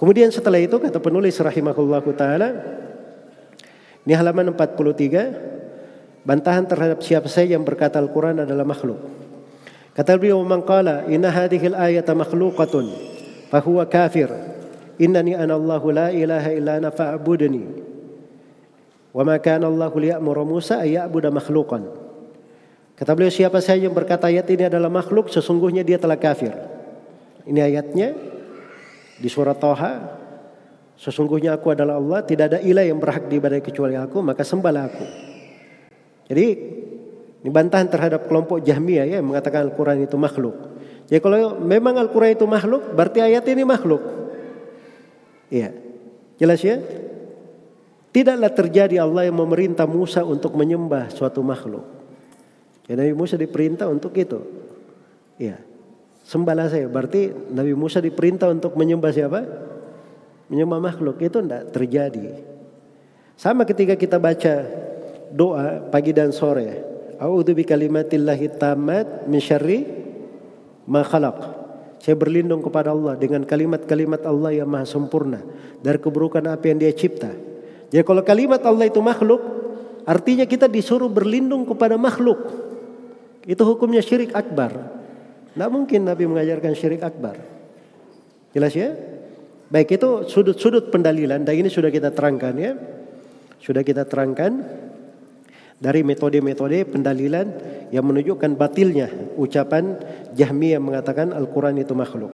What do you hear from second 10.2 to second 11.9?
man inna hadhihi